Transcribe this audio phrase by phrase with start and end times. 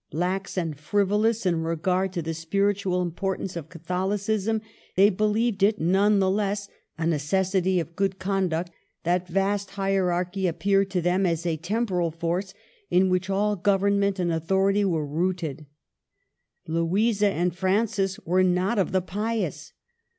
[0.11, 4.63] Lax and frivolous in regard to the spiritual importance of Catholicism,
[4.95, 8.71] they believed it, none the less, a necessity of good conduct;
[9.03, 12.55] that vast hierarchy appeared to them as a temporal force
[12.89, 15.67] in which all government and authority was rooted.
[16.65, 19.71] Louisa and Francis were not of the pious.